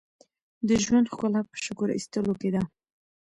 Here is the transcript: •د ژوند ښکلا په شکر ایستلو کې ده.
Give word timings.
•د 0.67 0.69
ژوند 0.83 1.09
ښکلا 1.11 1.41
په 1.49 1.55
شکر 1.65 1.87
ایستلو 1.93 2.33
کې 2.41 2.49
ده. 2.55 2.61